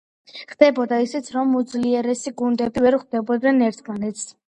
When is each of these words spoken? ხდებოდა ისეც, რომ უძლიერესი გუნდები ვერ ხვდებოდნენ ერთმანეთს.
ხდებოდა 0.53 0.99
ისეც, 1.09 1.29
რომ 1.35 1.53
უძლიერესი 1.61 2.35
გუნდები 2.43 2.87
ვერ 2.89 3.01
ხვდებოდნენ 3.07 3.67
ერთმანეთს. 3.71 4.31